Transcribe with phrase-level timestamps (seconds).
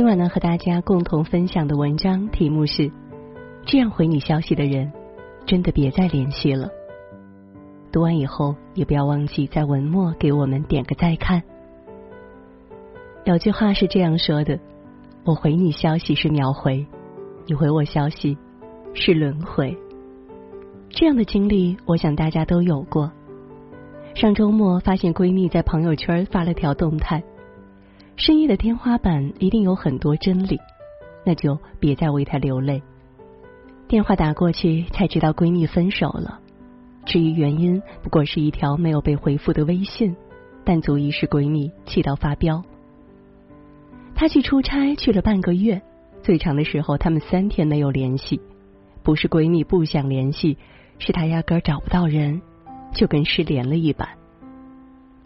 [0.00, 2.90] 今晚呢，和大家共同分享的文章题目是：
[3.66, 4.90] 这样回你消息的人，
[5.44, 6.70] 真的别再联系了。
[7.92, 11.42] 读完以后，也不要忘记在文末给我们点个再看。
[13.26, 14.58] 有句话是这样说的
[15.22, 16.86] ：“我回你消息是秒回，
[17.44, 18.38] 你回我消息
[18.94, 19.76] 是轮回。”
[20.88, 23.12] 这样的经历，我想大家都有过。
[24.14, 27.22] 上周末发现闺蜜在朋友圈发了条动态
[28.22, 30.60] ：“深夜的天花板一定有很多真理，
[31.24, 32.82] 那就别再为他流泪。”
[33.88, 36.38] 电话打过去，才知道闺蜜分手了。
[37.06, 40.14] 至于原因，不过是一条没有被回复的微信，
[40.64, 42.62] 但足以使闺蜜气到发飙。
[44.14, 45.80] 她去出差去了半个月，
[46.22, 48.38] 最长的时候他们三天没有联系。
[49.02, 50.58] 不是闺蜜不想联系，
[50.98, 52.42] 是她压根找不到人，
[52.92, 54.19] 就跟失联了一般。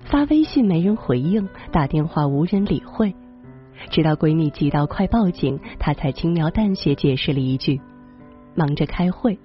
[0.05, 3.15] 发微信没人回应，打电话无人理会，
[3.91, 7.81] 直到闺蜜急到快报警，她才轻描淡写解释了一句
[8.55, 9.39] ：“忙着开会。”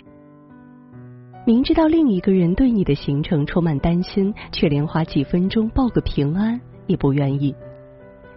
[1.48, 7.56] 明知道另一个人对你的行程充满担心，却连花几分钟报个平安也不愿意；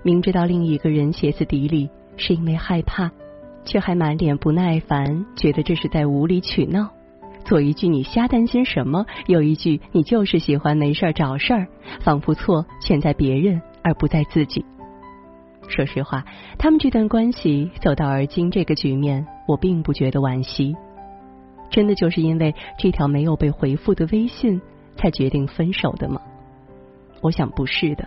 [0.03, 3.11] 明知道另一个人歇斯底里是因为害怕，
[3.65, 6.89] 却还满脸不耐烦，觉得这是在无理取闹。
[7.45, 11.67] 左一句你瞎担心什么，右一句你就是喜欢没事儿找事儿，
[12.01, 14.65] 仿佛错全在别人而不在自己。
[15.69, 16.25] 说实话，
[16.59, 20.75] 他们这段关系走到而今这个局面，我并不觉得惋惜。
[21.71, 24.61] 真的就是因为这条没有被回复的微信，
[24.97, 26.21] 才决定分手的吗？
[27.23, 28.07] 我想不是的，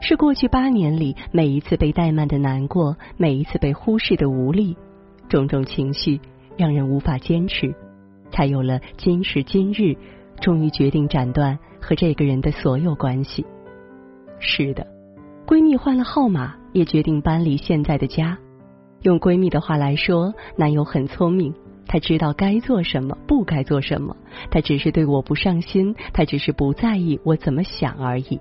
[0.00, 4.76] 是过去八年里每一次被怠慢的难过，每一次被忽视的无力，
[5.28, 6.20] 种种情绪
[6.56, 7.74] 让人无法坚持，
[8.30, 9.96] 才有了今时今日，
[10.40, 13.44] 终于决定斩断和这个人的所有关系。
[14.38, 14.86] 是的，
[15.46, 18.38] 闺蜜换了号码，也决定搬离现在的家。
[19.02, 21.54] 用闺蜜的话来说，男友很聪明。
[21.90, 24.14] 他知道该做什么，不该做什么。
[24.50, 28.38] 他只是对我不上心，他只是不在意我怎么想而已。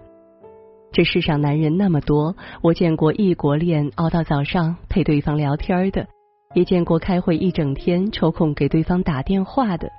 [0.91, 6.07] 这世上男人那么多，我见过异国恋熬到早上陪对方聊天的，
[6.53, 9.89] 也见过开会一整天抽空给对方打电话的。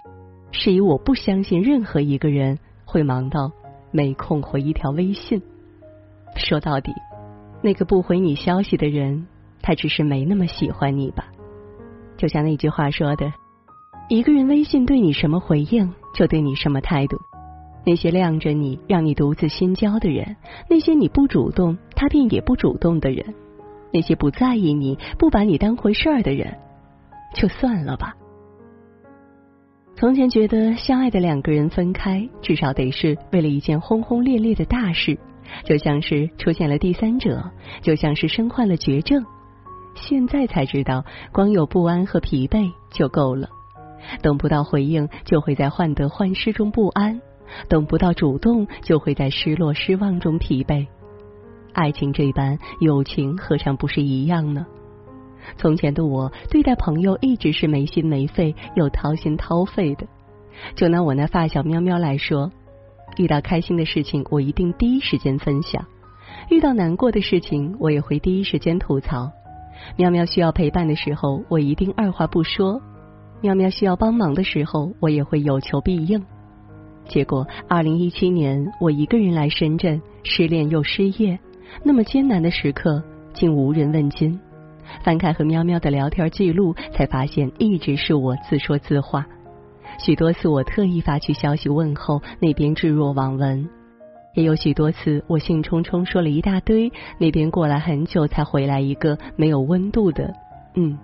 [0.50, 3.52] 是以我不相信任何一个人会忙到
[3.90, 5.42] 没空回一条微信。
[6.36, 6.92] 说到底，
[7.62, 9.26] 那个不回你消息的人，
[9.60, 11.26] 他只是没那么喜欢你吧。
[12.16, 13.32] 就像那句话说的，
[14.08, 17.18] 一个人微信对你什么回应，就对你什么态度。
[17.84, 20.34] 那些晾着你，让你独自心焦的人；
[20.68, 23.24] 那些你不主动，他便也不主动的人；
[23.92, 26.56] 那些不在意你、不把你当回事儿的人，
[27.34, 28.14] 就算了吧。
[29.96, 35.18] 从前觉得相爱的两个人分开，至少得是为了一件轰轰烈烈的大事，
[35.64, 37.50] 就像是出现了第三者，
[37.82, 39.24] 就像是身患了绝症。
[39.96, 43.48] 现在才知道，光有不安和疲惫就够了。
[44.22, 47.20] 等不到回应，就会在患得患失中不安；
[47.68, 50.86] 等不到主动，就会在失落失望中疲惫。
[51.78, 54.66] 爱情这般，友情何尝不是一样呢？
[55.56, 60.04] 从前的我，对待朋友一直是没心没肺又掏心掏肺的。
[60.74, 62.50] 就拿我那发小喵喵来说，
[63.16, 65.84] 遇到开心的事情，我一定第一时间分享；
[66.50, 69.30] 遇到难过的事情，我也会第一时间吐槽。
[69.96, 72.80] 喵喵需要陪伴的时候，我一定二话不说；
[73.40, 76.20] 喵喵需要帮忙的时候，我也会有求必应。
[77.06, 81.38] 结果，二零一七年我一个人来深圳，失恋又失业，
[81.82, 84.38] 那么艰难的时刻竟无人问津。
[85.02, 89.26] 翻开和喵喵的聊天记录，才发现一直是我自说自话。
[89.98, 93.68] 许多次我特意发去消息问候，那边置若罔闻。
[94.34, 100.32] 也有许多次，我兴冲冲说了一大堆，那边过来很久才回来一个没有温度的
[100.74, 100.96] 嗯。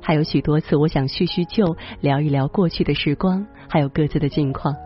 [0.00, 4.76] 还有许多次，我想叙叙旧，聊一聊过去的时光，还有各自的近况，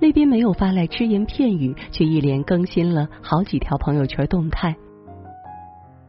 [0.00, 4.74] 那边没有发来只言片语，却一连更新了好几条朋友圈动态。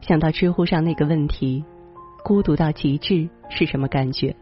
[0.00, 1.64] 想到知乎上那个问题：
[2.24, 4.34] 孤独到极致是什么感觉？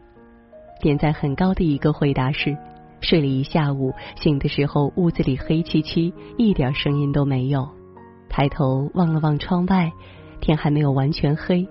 [0.81, 2.55] 点在很高的一个回答是：
[3.01, 7.67] 睡了一下午，醒的时候屋子里黑漆漆，一点声音都没有。
[8.29, 9.91] 抬头望了望窗外，
[10.41, 11.67] 天还没有完全黑。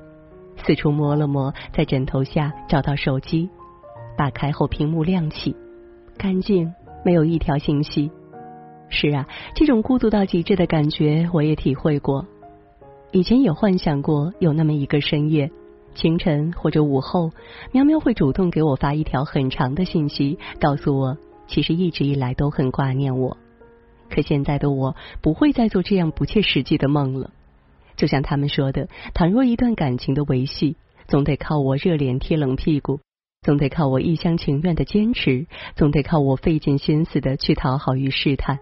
[0.64, 3.50] 四处摸了摸，在枕头下找到手机，
[4.16, 5.54] 打开后屏幕亮起，
[6.16, 6.72] 干净，
[7.04, 8.10] 没有一条信息。
[8.88, 12.26] 是啊，这种孤独到极致的感觉我也体会过。
[13.12, 15.50] 以前也幻想过有那么一个深夜，
[15.94, 17.30] 清晨或者午后，
[17.72, 21.16] 喵喵会主动给我发一条很长的信息，告诉我
[21.46, 23.36] 其实一直以来都很挂念我。
[24.10, 27.30] 可现在的我不会再做这样不切实际的梦了。
[27.96, 33.00] 就像他们说的，倘若一段感情的维系，总得靠我热脸贴冷屁股，
[33.44, 35.46] 总得靠我一厢情愿的坚持，
[35.76, 38.58] 总得靠我费尽心思的去讨好与试探，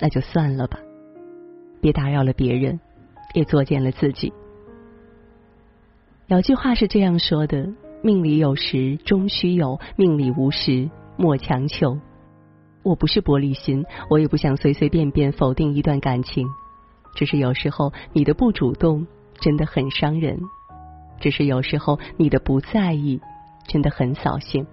[0.00, 0.78] 那就算了吧，
[1.82, 2.80] 别打扰了别人，
[3.34, 4.32] 也作践了自己。
[6.26, 7.68] 有句话是这样说的：
[8.02, 10.88] 命里有时终须有，命里无时
[11.18, 11.98] 莫强求。
[12.82, 16.48] 我不是玻璃心，我也不想随随便便否定一段感情。
[17.14, 20.40] 只是有时候你的不主动真的很伤人，
[21.20, 23.20] 只是有时候你的不在意
[23.66, 24.66] 真的很扫兴。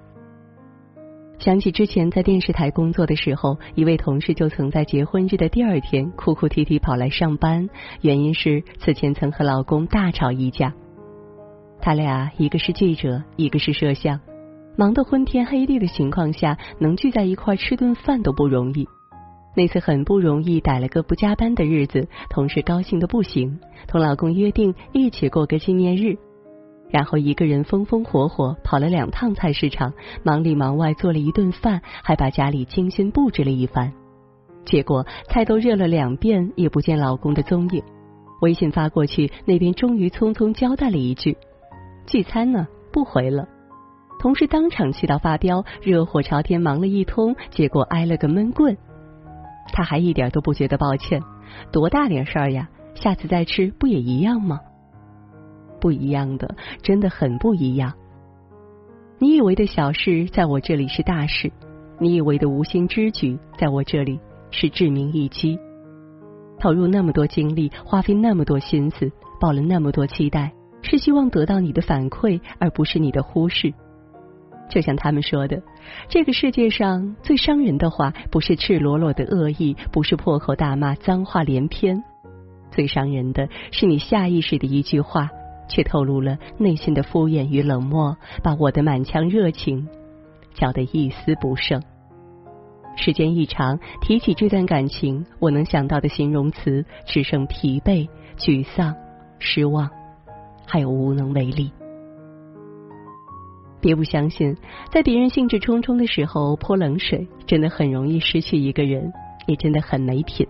[1.39, 7.69] 想起之前在电视台工作的时候，一位同事就曾在结婚日的第二天哭哭啼啼跑来上班，
[8.01, 10.73] 原因是此前曾和老公大吵一架。
[11.81, 14.19] 他俩一个是记者，一个是摄像，
[14.75, 18.85] 忙得昏天黑地的情况下，能聚在一块吃顿饭都不容易。
[19.55, 26.17] 那次很不容易逮了个不加班的日子，同事高兴的不行，同老公约定一起过个纪念日，
[26.89, 29.93] 然后一个人风风火火跑了两趟菜市场，
[30.23, 33.93] 忙里忙外做了一顿饭，还把家里精心布置了一番。
[34.65, 37.83] 结果菜都热了两遍，也不见老公的踪影。
[38.41, 41.37] 微信发过去，那边终于匆匆交代了一句
[42.07, 43.47] ：“聚餐呢，不回了。”
[44.19, 48.77] 同事当场气到发飙，热火朝天忙了一通，结果挨了个闷棍。
[49.71, 51.21] 他还一点都不觉得抱歉，
[51.71, 52.69] 多大点事儿呀？
[52.95, 54.59] 下次再吃不也一样吗？
[55.79, 57.93] 不一样的，真的很不一样。
[59.17, 61.49] 你以为的小事，在我这里是大事；
[61.99, 64.19] 你以为的无心之举，在我这里
[64.51, 65.59] 是致命一击。
[66.59, 73.73] 投入那么多精力，花费那么多心思，抱了那么多期待，是希望得到你的反馈，而不是你的忽视。
[74.69, 75.63] 就像他们说的，
[76.09, 82.03] 这个世界上最伤人的话，不是赤裸裸的恶意，不是破口大骂、脏话连篇，
[82.71, 85.29] 最伤人的是你下意识的一句话，
[85.69, 89.87] 却透露了内心的敷衍与冷漠，把我的满腔热情
[90.53, 91.81] 搅得一丝不剩。
[92.97, 98.93] 时间一长，提起这段感情，我能想到的形容词只剩疲惫、沮丧、
[99.37, 99.89] 失望，
[100.67, 101.71] 还有无能为力。
[103.79, 104.57] 别不相信，
[104.91, 109.13] 在别人兴致冲冲的时候泼冷水，真的很容易失去一个人，
[109.47, 110.45] 也真的很没品。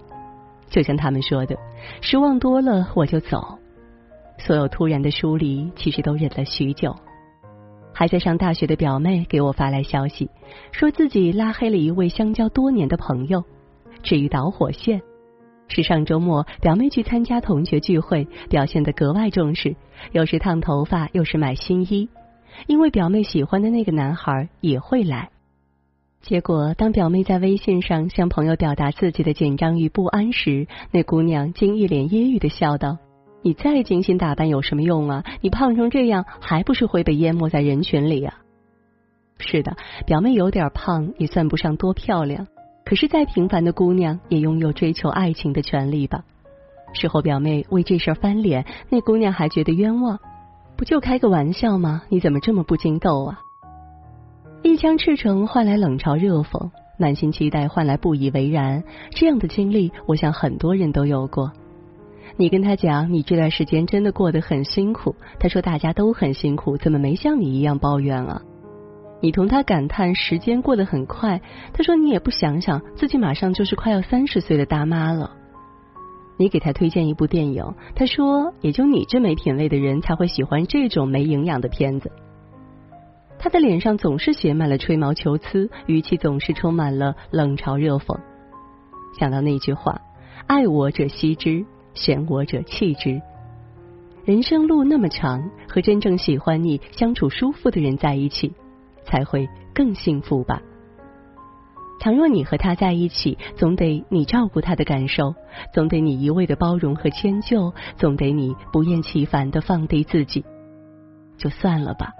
[0.67, 1.55] 就像他们说的，
[2.01, 3.59] 失望多了我就走。
[4.39, 6.95] 所有突然的疏离，其实都忍了许久。
[7.93, 10.29] 还在上大学的表妹给我发来消息，
[10.71, 13.43] 说自己拉黑了一位相交多年的朋友。
[14.01, 15.01] 至于导火线，
[15.67, 19.75] 是上周末表妹去参加同学聚会，表现的格外重视，
[20.13, 22.07] 又是烫头发，又是买新衣。
[22.67, 25.29] 因为表妹喜欢的那个男孩也会来，
[26.21, 32.97] 结果当表妹在微信上向朋友表达自己的紧张与不安时，那姑娘竟一脸揶揄的笑道
[33.41, 35.23] ：“你再精心打扮有什么用啊？
[35.41, 38.39] 你胖成这样，还不是会被淹没在人群里啊？”
[39.39, 42.47] 是的，表妹有点胖，也算不上多漂亮，
[42.83, 46.23] 可是再平凡的姑娘也拥有追求爱情的权利吧？
[46.93, 50.19] 事后表妹为这事翻脸，那姑娘还觉得冤枉。
[50.75, 52.03] 不就开个玩笑吗？
[52.09, 53.39] 你怎么这么不经逗啊？
[54.61, 61.53] 一腔赤诚换来冷嘲热讽，满心期待换来不以为然，这样的经历，我想很多人都有过。
[62.39, 68.41] 你跟他讲，你这段时间真的过得很辛苦，他说大家都很辛苦，怎么没像你一样抱怨啊？
[69.21, 71.41] 你同他感叹时间过得很快，
[71.73, 75.35] 他说你也不想想，自己马上就是快要三十岁的大妈了。
[76.37, 82.09] 你给他推荐一部电影，他说：“也就你这没品位的人才会喜欢这种没营养的片子。”
[83.37, 88.17] 他的脸上总是写满了吹毛求疵，语气总是充满了冷嘲热讽。
[89.19, 89.99] 想到那句话
[90.47, 93.21] ：“爱我者惜之，嫌我者弃之。”
[94.25, 98.53] 人生路那么长，和真正喜欢你、相处舒服的人在一起，
[99.03, 100.61] 才会更幸福吧。
[101.99, 105.35] 倘若你和他在一起，总得你照顾他的感受，
[105.73, 110.45] 总得你一味的包容和迁就，总得你不厌其烦的放低自己，
[111.37, 112.13] 就算了吧。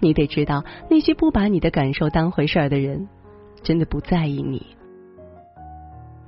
[0.00, 3.08] 你得知道，那些不把你的感受当回事儿的人，
[3.62, 4.75] 真的不在意你。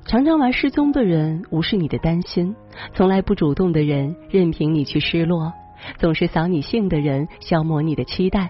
[0.09, 2.55] 常常玩失踪的人，无视你的担心；
[2.95, 5.53] 从来不主动的人，任凭你去失落；
[5.99, 8.49] 总是扫你兴的人，消磨你的期待；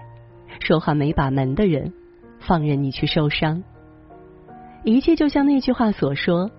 [0.61, 1.91] 说话没把门的人，
[2.39, 3.61] 放任你去受伤。
[4.85, 6.49] 一切就像那句话所说：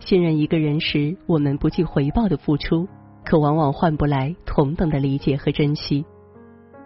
[0.00, 2.88] 信任一个人时，我们不计回报的付出，
[3.24, 6.04] 可往往换不来同等的理解和珍惜。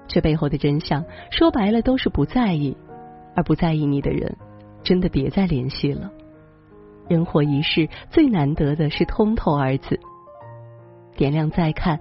[0.06, 2.76] 这背后的真相，说白了都是不在意，
[3.34, 4.36] 而不在意你的人，
[4.82, 6.10] 真的别再联系了。
[7.12, 10.00] 人活一世，最难得的是通透二字。
[11.14, 12.00] 点亮再看，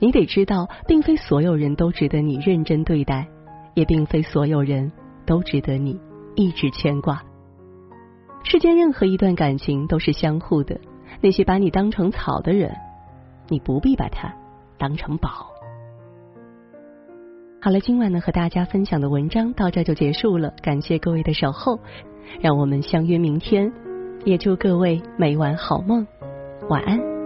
[0.00, 3.28] 你得知道，并非所有人都值得你认真对待，
[3.74, 4.90] 也并非所有人
[5.24, 5.98] 都值得你
[6.34, 7.22] 一直牵挂。
[8.42, 10.80] 世间任何一段感情都是相互的，
[11.20, 12.74] 那些把你当成草的人，
[13.48, 14.34] 你不必把它
[14.76, 15.46] 当成宝。
[17.60, 21.78] 好了，今晚呢和大家分享的文章到这就结束了，感谢各位的守候，
[22.40, 23.72] 让我们相约明天，
[24.28, 26.06] 也祝各位每晚好梦，
[26.68, 27.17] 晚安。